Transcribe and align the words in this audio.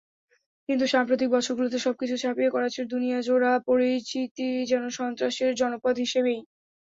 কিন্তু 0.69 0.85
সাম্প্রতিক 0.87 1.29
বছরগুলোতে 1.35 1.77
সবকিছু 1.79 2.15
ছাপিয়ে 2.17 2.53
করাচির 2.55 2.85
দুনিয়াজোড়া 2.93 3.51
পরিচিতি 3.67 4.49
যেন 4.71 4.83
সন্ত্রাসের 4.97 5.51
জনপদ 5.55 5.95
হিসেবেই। 5.97 6.39